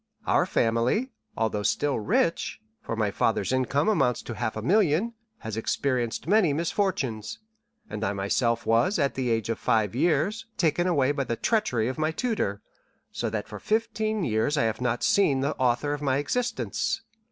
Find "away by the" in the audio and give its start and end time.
10.87-11.35